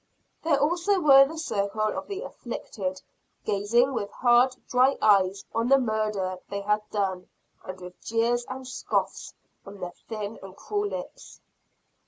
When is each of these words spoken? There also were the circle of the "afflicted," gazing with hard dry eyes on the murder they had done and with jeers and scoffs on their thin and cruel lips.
There 0.41 0.59
also 0.59 0.99
were 0.99 1.27
the 1.27 1.37
circle 1.37 1.95
of 1.95 2.07
the 2.07 2.23
"afflicted," 2.23 3.03
gazing 3.45 3.93
with 3.93 4.09
hard 4.09 4.55
dry 4.67 4.97
eyes 4.99 5.45
on 5.53 5.67
the 5.67 5.77
murder 5.77 6.39
they 6.49 6.61
had 6.61 6.81
done 6.89 7.29
and 7.63 7.79
with 7.79 8.01
jeers 8.03 8.43
and 8.49 8.67
scoffs 8.67 9.35
on 9.63 9.79
their 9.79 9.93
thin 10.09 10.39
and 10.41 10.55
cruel 10.55 10.87
lips. 10.87 11.39